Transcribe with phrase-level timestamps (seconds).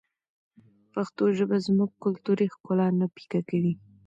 [0.93, 3.73] پښتو ژبه زموږ کلتوري ښکلا نه پیکه کوي.